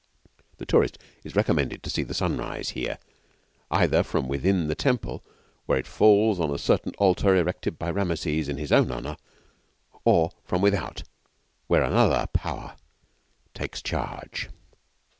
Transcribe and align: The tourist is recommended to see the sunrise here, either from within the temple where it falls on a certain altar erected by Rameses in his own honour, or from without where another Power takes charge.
The 0.57 0.65
tourist 0.65 0.97
is 1.23 1.35
recommended 1.35 1.83
to 1.83 1.89
see 1.91 2.01
the 2.01 2.15
sunrise 2.15 2.69
here, 2.69 2.97
either 3.69 4.01
from 4.01 4.27
within 4.27 4.67
the 4.67 4.73
temple 4.73 5.23
where 5.67 5.77
it 5.77 5.85
falls 5.85 6.39
on 6.39 6.49
a 6.49 6.57
certain 6.57 6.93
altar 6.97 7.35
erected 7.35 7.77
by 7.77 7.91
Rameses 7.91 8.49
in 8.49 8.57
his 8.57 8.71
own 8.71 8.89
honour, 8.91 9.15
or 10.03 10.31
from 10.43 10.59
without 10.59 11.03
where 11.67 11.83
another 11.83 12.25
Power 12.33 12.77
takes 13.53 13.79
charge. 13.79 14.49